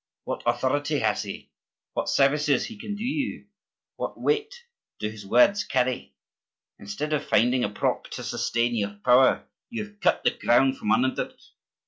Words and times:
What 0.23 0.41
authority 0.47 0.97
has 0.97 1.21
he? 1.21 1.51
What 1.93 2.09
services 2.09 2.65
can 2.65 2.77
he 2.79 2.95
do 2.95 3.03
you? 3.03 3.47
What 3.97 4.19
weight 4.19 4.55
do 4.97 5.07
his 5.07 5.27
words 5.27 5.63
carry? 5.63 6.15
Instead 6.79 7.13
of 7.13 7.23
finding 7.23 7.63
a 7.63 7.69
prop 7.69 8.05
to 8.13 8.23
sustain 8.23 8.73
your 8.73 8.99
power, 9.05 9.47
you 9.69 9.83
have 9.85 9.99
cut 9.99 10.23
the 10.23 10.31
ground 10.31 10.79
from 10.79 10.91
under 10.91 11.21
it. 11.25 11.39